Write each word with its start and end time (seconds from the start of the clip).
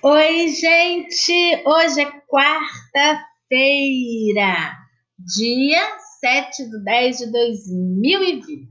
Oi, 0.00 0.46
gente! 0.50 1.62
Hoje 1.66 2.02
é 2.02 2.06
quarta-feira, 2.28 3.16
dia 5.18 5.98
7 6.20 6.70
de 6.70 6.84
10 6.84 7.18
de 7.18 7.32
2020. 7.32 8.68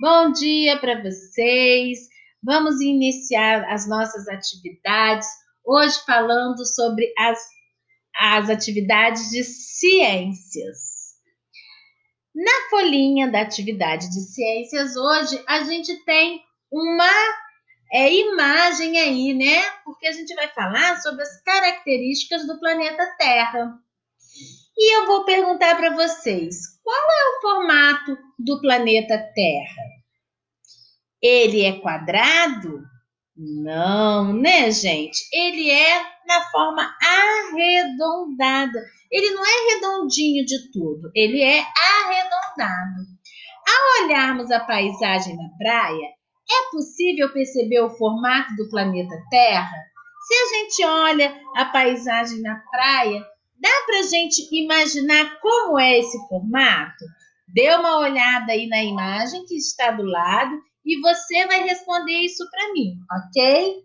Bom 0.00 0.32
dia 0.32 0.78
para 0.78 1.02
vocês! 1.02 1.98
Vamos 2.42 2.80
iniciar 2.80 3.70
as 3.70 3.86
nossas 3.86 4.26
atividades, 4.26 5.28
hoje 5.66 6.02
falando 6.06 6.64
sobre 6.64 7.12
as, 7.18 7.38
as 8.18 8.48
atividades 8.48 9.28
de 9.28 9.44
ciências. 9.44 10.78
Na 12.34 12.70
folhinha 12.70 13.30
da 13.30 13.42
atividade 13.42 14.08
de 14.08 14.20
ciências, 14.20 14.96
hoje 14.96 15.44
a 15.46 15.62
gente 15.62 15.94
tem 16.06 16.40
uma 16.72 17.10
é, 17.92 18.12
imagem 18.12 18.98
aí, 18.98 19.34
né? 19.34 19.62
Porque 19.84 20.06
a 20.06 20.12
gente 20.12 20.34
vai 20.34 20.48
falar 20.48 20.96
sobre 21.00 21.22
as 21.22 21.42
características 21.42 22.46
do 22.46 22.58
planeta 22.60 23.14
Terra. 23.18 23.74
E 24.76 24.96
eu 24.96 25.06
vou 25.06 25.24
perguntar 25.24 25.76
para 25.76 25.94
vocês: 25.94 26.56
qual 26.82 26.96
é 26.96 27.24
o 27.28 27.40
formato 27.40 28.18
do 28.38 28.60
planeta 28.60 29.18
Terra? 29.34 29.82
Ele 31.20 31.64
é 31.64 31.80
quadrado? 31.80 32.82
Não, 33.36 34.32
né, 34.32 34.70
gente? 34.70 35.18
Ele 35.32 35.70
é 35.70 36.02
na 36.26 36.42
forma 36.50 36.96
arredondada. 37.02 38.80
Ele 39.10 39.30
não 39.30 39.44
é 39.44 39.74
redondinho 39.74 40.44
de 40.44 40.70
tudo, 40.70 41.10
ele 41.14 41.42
é 41.42 41.58
arredondado. 41.58 43.06
Ao 43.66 44.04
olharmos 44.04 44.50
a 44.50 44.60
paisagem 44.60 45.36
na 45.36 45.48
praia, 45.58 46.08
é 46.50 46.70
possível 46.70 47.32
perceber 47.32 47.80
o 47.80 47.90
formato 47.90 48.54
do 48.56 48.68
planeta 48.68 49.14
Terra? 49.30 49.76
Se 50.26 50.34
a 50.34 50.46
gente 50.46 50.84
olha 50.84 51.40
a 51.56 51.64
paisagem 51.66 52.40
na 52.40 52.56
praia, 52.70 53.20
dá 53.58 53.70
para 53.86 54.00
a 54.00 54.02
gente 54.02 54.48
imaginar 54.52 55.38
como 55.40 55.78
é 55.78 55.98
esse 55.98 56.18
formato? 56.28 57.04
Dê 57.48 57.72
uma 57.74 57.98
olhada 57.98 58.52
aí 58.52 58.68
na 58.68 58.82
imagem 58.82 59.44
que 59.44 59.56
está 59.56 59.90
do 59.90 60.04
lado 60.04 60.56
e 60.84 61.00
você 61.00 61.46
vai 61.46 61.62
responder 61.62 62.20
isso 62.20 62.48
para 62.50 62.72
mim, 62.72 62.94
ok? 63.12 63.82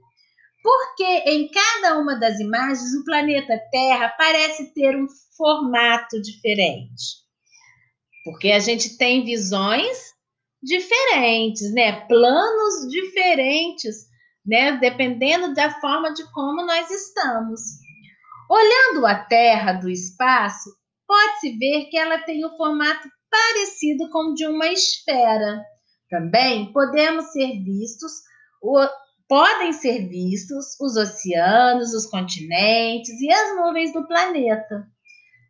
Porque 0.61 1.29
em 1.29 1.49
cada 1.49 1.99
uma 1.99 2.15
das 2.15 2.39
imagens 2.39 2.93
o 2.95 3.03
planeta 3.03 3.59
Terra 3.71 4.09
parece 4.17 4.73
ter 4.73 4.95
um 4.95 5.05
formato 5.37 6.21
diferente. 6.21 7.23
Porque 8.23 8.51
a 8.51 8.59
gente 8.59 8.97
tem 8.97 9.23
visões 9.23 10.14
diferentes, 10.65 11.71
né? 11.73 12.01
Planos 12.07 12.89
diferentes, 12.89 14.07
né? 14.45 14.77
Dependendo 14.77 15.53
da 15.53 15.69
forma 15.79 16.13
de 16.13 16.29
como 16.31 16.65
nós 16.65 16.89
estamos. 16.89 17.61
Olhando 18.49 19.05
a 19.05 19.15
Terra 19.15 19.73
do 19.73 19.89
espaço, 19.89 20.69
pode-se 21.07 21.57
ver 21.57 21.85
que 21.85 21.97
ela 21.97 22.19
tem 22.19 22.45
um 22.45 22.57
formato 22.57 23.07
parecido 23.29 24.09
com 24.09 24.31
o 24.31 24.33
de 24.33 24.45
uma 24.47 24.67
esfera. 24.67 25.63
Também 26.09 26.71
podemos 26.71 27.31
ser 27.31 27.63
vistos, 27.63 28.11
o, 28.61 28.87
podem 29.27 29.73
ser 29.73 30.07
vistos 30.07 30.79
os 30.79 30.95
oceanos, 30.95 31.93
os 31.93 32.05
continentes 32.05 33.19
e 33.19 33.31
as 33.31 33.55
nuvens 33.55 33.93
do 33.93 34.07
planeta. 34.07 34.87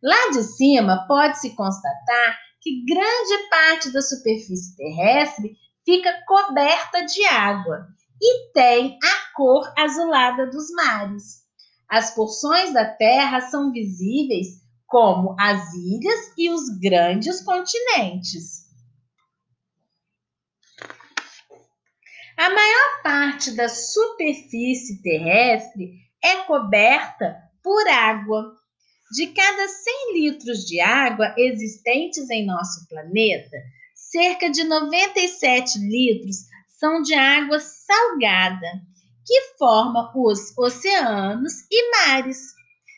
Lá 0.02 0.30
de 0.32 0.44
cima 0.44 1.06
pode-se 1.08 1.56
constatar 1.56 2.45
que 2.66 2.84
grande 2.84 3.50
parte 3.52 3.94
da 3.94 4.02
superfície 4.02 4.76
terrestre 4.76 5.56
fica 5.86 6.12
coberta 6.26 7.06
de 7.06 7.24
água 7.28 7.86
e 8.20 8.52
tem 8.54 8.98
a 9.04 9.36
cor 9.36 9.72
azulada 9.78 10.48
dos 10.48 10.72
mares. 10.72 11.46
As 11.88 12.16
porções 12.16 12.74
da 12.74 12.84
Terra 12.84 13.42
são 13.42 13.72
visíveis 13.72 14.48
como 14.88 15.36
as 15.40 15.76
ilhas 15.76 16.34
e 16.36 16.50
os 16.50 16.68
grandes 16.80 17.40
continentes. 17.44 18.66
A 22.36 22.50
maior 22.50 23.04
parte 23.04 23.56
da 23.56 23.70
superfície 23.70 25.04
terrestre 25.04 26.00
é 26.24 26.38
coberta 26.46 27.38
por 27.62 27.88
água. 27.88 28.56
De 29.12 29.28
cada 29.28 29.68
100 29.68 30.14
litros 30.14 30.66
de 30.66 30.82
água 30.82 31.36
existentes 31.38 32.28
em 32.32 32.44
nosso 32.46 32.88
planeta, 32.90 33.56
cerca 33.94 34.50
de 34.50 34.64
97 34.64 35.78
litros 35.78 36.38
são 36.80 37.02
de 37.04 37.14
água 37.14 37.60
salgada, 37.60 38.82
que 39.26 39.42
forma 39.60 40.12
os 40.16 40.58
oceanos 40.58 41.54
e 41.72 41.92
mares. 41.92 42.40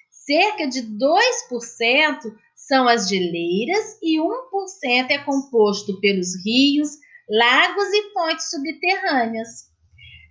Cerca 0.10 0.68
de 0.68 0.82
2% 0.84 2.34
são 2.56 2.88
as 2.88 3.10
geleiras 3.10 3.98
e 4.02 4.18
1% 4.18 5.10
é 5.10 5.18
composto 5.20 6.00
pelos 6.00 6.36
rios, 6.46 6.90
lagos 7.30 7.88
e 7.90 8.14
fontes 8.14 8.50
subterrâneas. 8.50 9.68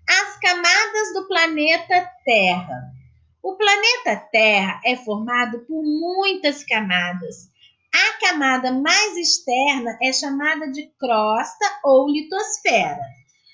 As 0.09 0.39
camadas 0.39 1.13
do 1.15 1.29
planeta 1.29 2.11
Terra 2.25 2.97
o 3.47 3.57
planeta 3.57 4.17
Terra 4.33 4.81
é 4.85 4.97
formado 4.97 5.61
por 5.67 5.81
muitas 5.81 6.65
camadas. 6.65 7.49
A 7.95 8.19
camada 8.19 8.73
mais 8.73 9.17
externa 9.17 9.97
é 10.03 10.13
chamada 10.13 10.69
de 10.73 10.89
crosta 10.99 11.65
ou 11.85 12.09
litosfera. 12.09 13.01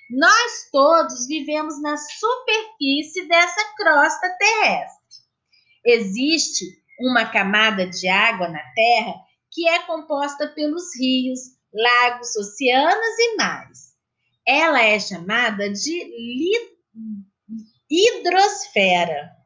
Nós 0.09 0.71
todos 0.73 1.27
vivemos 1.27 1.79
na 1.83 1.95
superfície 1.99 3.29
dessa 3.29 3.75
crosta 3.77 4.31
terrestre. 4.39 5.27
Existe 5.85 6.65
uma 6.99 7.27
camada 7.27 7.87
de 7.87 8.09
água 8.09 8.49
na 8.49 8.63
Terra 8.75 9.15
que 9.51 9.69
é 9.69 9.81
composta 9.81 10.49
pelos 10.49 10.85
rios, 10.99 11.39
lagos, 11.71 12.35
oceanos 12.35 13.19
e 13.19 13.37
mares. 13.37 13.93
Ela 14.49 14.83
é 14.85 14.99
chamada 14.99 15.71
de 15.71 16.59
hidrosfera. 17.91 19.42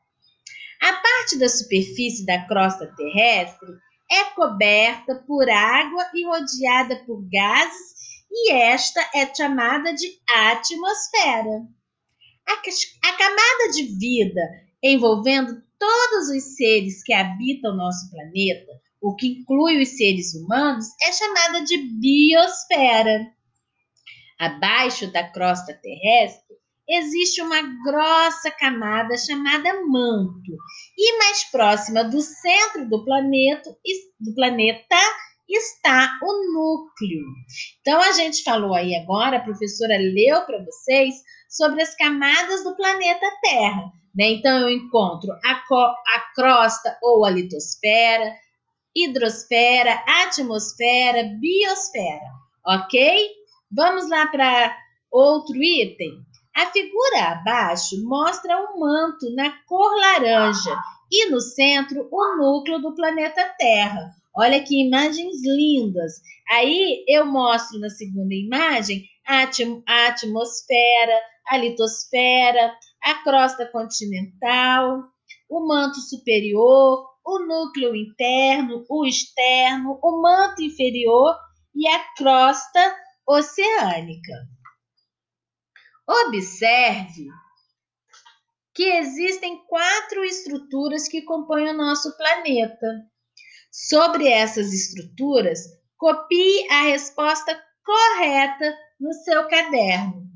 A 0.86 0.92
parte 0.92 1.36
da 1.36 1.48
superfície 1.48 2.24
da 2.24 2.47
crosta 2.47 2.86
terrestre 2.97 3.66
é 4.08 4.22
coberta 4.36 5.16
por 5.26 5.50
água 5.50 6.08
e 6.14 6.24
rodeada 6.24 7.02
por 7.04 7.28
gases, 7.28 8.22
e 8.30 8.52
esta 8.52 9.00
é 9.12 9.34
chamada 9.34 9.92
de 9.92 10.06
atmosfera. 10.32 11.66
A, 12.46 13.12
camada 13.19 13.72
de 13.75 13.82
vida 13.98 14.41
envolvendo 14.80 15.60
todos 15.76 16.28
os 16.28 16.54
seres 16.54 17.02
que 17.02 17.12
habitam 17.12 17.75
nosso 17.75 18.08
planeta, 18.08 18.80
o 19.02 19.16
que 19.16 19.41
inclui 19.41 19.82
os 19.82 19.88
seres 19.88 20.36
humanos, 20.36 20.86
é 21.02 21.10
chamada 21.10 21.64
de 21.64 21.78
biosfera. 21.78 23.26
Abaixo 24.38 25.10
da 25.10 25.28
crosta 25.32 25.75
terrestre 25.82 26.54
existe 26.88 27.42
uma 27.42 27.60
grossa 27.84 28.50
camada 28.50 29.16
chamada 29.16 29.84
manto, 29.86 30.56
e 30.97 31.19
mais 31.19 31.44
próxima 31.50 32.04
do 32.04 32.20
centro 32.20 32.88
do 32.88 33.04
planeta, 33.04 33.76
do 34.20 34.34
planeta 34.34 34.96
está 35.48 36.19
o 36.22 36.52
núcleo. 36.52 37.25
Então 37.80 38.00
a 38.00 38.12
gente 38.12 38.42
falou 38.42 38.75
aí 38.75 38.94
agora, 38.96 39.36
a 39.36 39.44
professora 39.44 39.96
leu 39.96 40.44
para 40.44 40.64
vocês 40.64 41.14
sobre 41.48 41.82
as 41.82 41.94
camadas 41.94 42.64
do 42.64 42.76
planeta 42.76 43.26
Terra. 43.42 43.92
Né? 44.14 44.30
Então 44.32 44.58
eu 44.58 44.70
encontro 44.70 45.32
a, 45.32 45.52
a 45.52 46.20
crosta 46.34 46.98
ou 47.02 47.25
a 47.25 47.30
litosfera, 47.30 48.34
hidrosfera, 48.94 50.02
atmosfera, 50.25 51.25
biosfera, 51.38 52.32
ok? 52.66 53.28
Vamos 53.70 54.08
lá 54.08 54.26
para 54.28 54.76
outro 55.10 55.62
item. 55.62 56.25
A 56.56 56.72
figura 56.72 57.33
abaixo 57.33 58.03
mostra 58.03 58.59
um 58.59 58.81
manto 58.81 59.31
na 59.34 59.50
cor 59.67 59.94
laranja 59.94 60.75
e 61.12 61.29
no 61.29 61.38
centro 61.38 62.08
o 62.11 62.37
núcleo 62.38 62.81
do 62.81 62.94
planeta 62.94 63.44
Terra. 63.58 64.11
Olha 64.35 64.62
que 64.64 64.87
imagens 64.87 65.37
lindas. 65.44 66.14
Aí 66.49 67.05
eu 67.06 67.26
mostro 67.26 67.79
na 67.79 67.91
segunda 67.91 68.35
imagem 68.35 69.05
a, 69.26 69.43
atmosfera, 70.08 71.20
a 71.47 71.58
litosfera, 71.58 72.75
a 73.02 73.23
crosta 73.23 73.67
continental, 73.67 75.02
o 75.50 75.69
manto 75.69 76.00
superior, 76.00 77.06
o 77.23 77.38
núcleo 77.41 77.94
interno, 77.94 78.82
o 78.88 79.05
externo, 79.05 79.99
o 80.02 80.23
manto 80.23 80.62
inferior 80.62 81.37
e 81.75 81.87
a 81.87 81.99
crosta 82.14 82.97
oceânica. 83.29 84.32
Observe 86.08 87.29
que 88.75 88.85
existem 88.85 89.64
quatro 89.67 90.25
estruturas 90.25 91.08
que 91.08 91.23
compõem 91.23 91.70
o 91.70 91.76
nosso 91.76 92.17
planeta. 92.17 92.87
Sobre 93.73 94.29
essas 94.29 94.73
estruturas, 94.73 95.61
copie 95.97 96.67
a 96.70 96.82
resposta 96.82 97.58
correta 97.85 98.76
no 99.00 99.12
seu 99.12 99.49
caderno. 99.49 100.26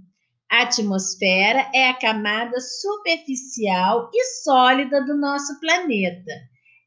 A 0.51 0.63
atmosfera 0.63 1.71
é 1.73 1.91
a 1.91 1.99
camada 1.99 2.59
superficial 2.61 4.11
e 4.13 4.25
sólida 4.43 5.05
do 5.05 5.17
nosso 5.17 5.61
planeta. 5.61 6.33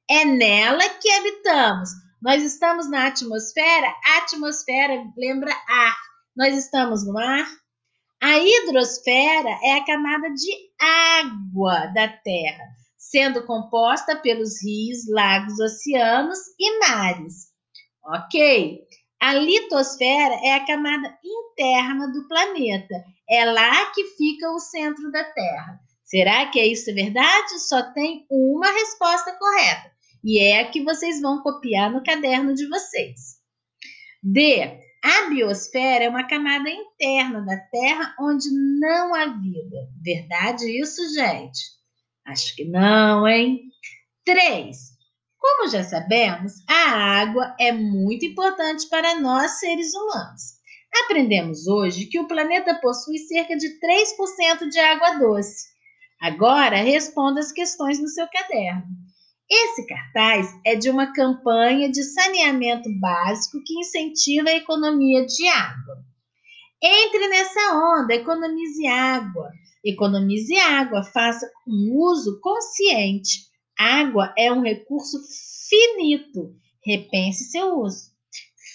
É 0.09 0.25
nela 0.25 0.89
que 0.89 1.09
habitamos. 1.09 1.89
Nós 2.21 2.44
estamos 2.44 2.89
na 2.89 3.07
atmosfera. 3.07 3.88
A 4.06 4.18
atmosfera 4.18 5.06
lembra 5.15 5.53
ar. 5.68 5.97
Nós 6.36 6.57
estamos 6.57 7.06
no 7.06 7.18
ar. 7.18 7.62
A 8.23 8.39
hidrosfera 8.39 9.59
é 9.61 9.73
a 9.73 9.85
camada 9.85 10.29
de 10.29 10.71
água 10.79 11.87
da 11.87 12.07
Terra, 12.07 12.63
sendo 12.97 13.45
composta 13.45 14.15
pelos 14.15 14.63
rios, 14.63 14.99
lagos, 15.09 15.59
oceanos 15.59 16.39
e 16.57 16.79
mares. 16.79 17.49
Ok? 18.01 18.79
A 19.19 19.33
litosfera 19.33 20.35
é 20.41 20.53
a 20.53 20.65
camada 20.65 21.19
interna 21.21 22.13
do 22.13 22.25
planeta. 22.29 23.03
É 23.29 23.43
lá 23.43 23.91
que 23.91 24.05
fica 24.15 24.49
o 24.51 24.59
centro 24.59 25.11
da 25.11 25.25
Terra. 25.25 25.81
Será 26.05 26.45
que 26.45 26.61
é 26.61 26.67
isso 26.67 26.95
verdade? 26.95 27.59
Só 27.67 27.91
tem 27.91 28.25
uma 28.29 28.71
resposta 28.71 29.37
correta. 29.37 29.91
E 30.23 30.39
é 30.39 30.61
a 30.61 30.71
que 30.71 30.81
vocês 30.81 31.19
vão 31.19 31.41
copiar 31.41 31.91
no 31.91 32.01
caderno 32.01 32.53
de 32.53 32.69
vocês. 32.69 33.41
D. 34.23 34.79
A 35.03 35.27
biosfera 35.29 36.05
é 36.05 36.09
uma 36.09 36.25
camada 36.25 36.69
interna 36.69 37.41
da 37.41 37.57
Terra 37.57 38.15
onde 38.19 38.47
não 38.79 39.13
há 39.13 39.25
vida. 39.25 39.89
Verdade 40.01 40.65
isso, 40.79 41.01
gente? 41.13 41.59
Acho 42.25 42.55
que 42.55 42.63
não, 42.63 43.27
hein? 43.27 43.59
3. 44.23 44.77
Como 45.38 45.69
já 45.69 45.83
sabemos, 45.83 46.53
a 46.69 47.19
água 47.19 47.53
é 47.59 47.73
muito 47.73 48.25
importante 48.25 48.88
para 48.88 49.19
nós 49.19 49.59
seres 49.59 49.94
humanos. 49.94 50.53
Aprendemos 51.03 51.67
hoje 51.67 52.05
que 52.05 52.19
o 52.19 52.27
planeta 52.27 52.75
possui 52.75 53.17
cerca 53.17 53.57
de 53.57 53.77
3% 53.79 54.69
de 54.69 54.79
água 54.79 55.17
doce. 55.17 55.65
Agora 56.21 56.77
responda 56.77 57.41
as 57.41 57.51
questões 57.51 58.00
no 58.00 58.07
seu 58.07 58.25
caderno. 58.29 58.85
Esse 59.49 59.85
cartaz 59.85 60.47
é 60.65 60.75
de 60.75 60.89
uma 60.89 61.13
campanha 61.13 61.89
de 61.91 62.03
saneamento 62.03 62.89
básico 62.99 63.61
que 63.63 63.79
incentiva 63.79 64.49
a 64.49 64.55
economia 64.55 65.25
de 65.25 65.47
água. 65.47 66.03
Entre 66.81 67.27
nessa 67.27 67.99
onda, 67.99 68.13
economize 68.13 68.87
água. 68.87 69.51
Economize 69.83 70.55
água, 70.57 71.03
faça 71.03 71.49
um 71.67 71.95
uso 71.95 72.39
consciente 72.41 73.53
Água 73.77 74.33
é 74.37 74.51
um 74.51 74.61
recurso 74.61 75.19
finito. 75.69 76.55
Repense 76.85 77.45
seu 77.45 77.79
uso. 77.79 78.11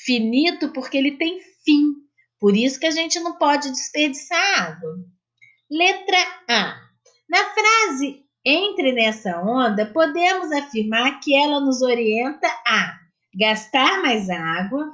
Finito 0.04 0.72
porque 0.72 0.96
ele 0.96 1.16
tem 1.16 1.40
fim. 1.64 1.94
Por 2.40 2.56
isso 2.56 2.78
que 2.78 2.86
a 2.86 2.90
gente 2.90 3.18
não 3.20 3.36
pode 3.36 3.70
desperdiçar 3.70 4.60
água. 4.60 4.96
Letra 5.70 6.18
A. 6.48 6.80
Na 7.28 7.44
frase 7.54 8.24
entre 8.44 8.92
nessa 8.92 9.40
onda, 9.40 9.86
podemos 9.86 10.50
afirmar 10.52 11.20
que 11.20 11.34
ela 11.34 11.60
nos 11.60 11.82
orienta 11.82 12.48
a 12.66 12.98
gastar 13.34 14.02
mais 14.02 14.30
água, 14.30 14.92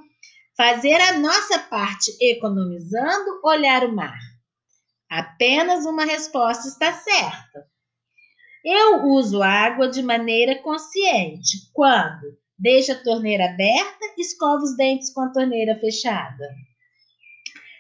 fazer 0.57 0.95
a 0.95 1.19
nossa 1.19 1.59
parte 1.59 2.11
economizando, 2.21 3.41
olhar 3.45 3.85
o 3.85 3.95
mar. 3.95 4.19
Apenas 5.11 5.85
uma 5.87 6.05
resposta 6.05 6.69
está 6.69 6.93
certa. 6.93 7.67
Eu 8.65 9.05
uso 9.05 9.43
água 9.43 9.89
de 9.89 10.03
maneira 10.03 10.61
consciente. 10.63 11.71
Quando? 11.73 12.37
Deixa 12.59 12.95
a 12.95 13.03
torneira 13.03 13.47
aberta, 13.47 14.15
escova 14.17 14.63
os 14.63 14.77
dentes 14.77 15.13
com 15.13 15.21
a 15.21 15.33
torneira 15.33 15.79
fechada. 15.79 16.49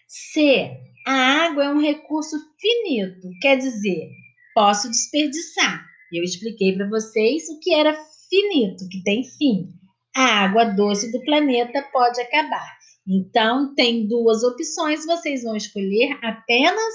C. 0.06 0.76
A 1.06 1.12
água 1.46 1.64
é 1.64 1.70
um 1.70 1.80
recurso 1.80 2.36
finito, 2.60 3.28
quer 3.40 3.56
dizer, 3.56 4.10
posso 4.54 4.88
desperdiçar. 4.88 5.84
Eu 6.12 6.22
expliquei 6.22 6.76
para 6.76 6.88
vocês 6.88 7.48
o 7.48 7.58
que 7.60 7.74
era 7.74 7.92
finito, 8.28 8.88
que 8.88 9.02
tem 9.02 9.24
fim. 9.24 9.68
A 10.16 10.44
água 10.44 10.64
doce 10.64 11.10
do 11.10 11.20
planeta 11.24 11.82
pode 11.92 12.20
acabar. 12.20 12.78
Então, 13.06 13.74
tem 13.74 14.06
duas 14.06 14.42
opções, 14.42 15.04
vocês 15.04 15.42
vão 15.42 15.56
escolher 15.56 16.18
apenas 16.22 16.94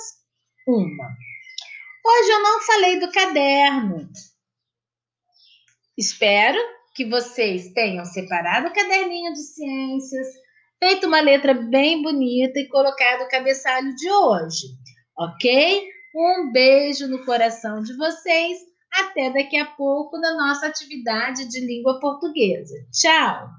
uma. 0.67 1.09
Hoje 2.05 2.31
eu 2.31 2.41
não 2.41 2.61
falei 2.61 2.99
do 2.99 3.11
caderno. 3.11 4.09
Espero 5.97 6.57
que 6.95 7.05
vocês 7.05 7.71
tenham 7.73 8.05
separado 8.05 8.67
o 8.67 8.73
caderninho 8.73 9.33
de 9.33 9.41
ciências, 9.41 10.27
feito 10.81 11.07
uma 11.07 11.19
letra 11.19 11.53
bem 11.53 12.01
bonita 12.01 12.59
e 12.59 12.69
colocado 12.69 13.23
o 13.23 13.29
cabeçalho 13.29 13.93
de 13.95 14.09
hoje, 14.09 14.67
ok? 15.17 15.87
Um 16.21 16.51
beijo 16.51 17.07
no 17.07 17.23
coração 17.23 17.81
de 17.81 17.95
vocês. 17.95 18.57
Até 18.91 19.29
daqui 19.29 19.55
a 19.57 19.65
pouco 19.65 20.17
na 20.17 20.35
nossa 20.35 20.67
atividade 20.67 21.47
de 21.47 21.61
língua 21.61 21.97
portuguesa. 22.01 22.75
Tchau! 22.91 23.58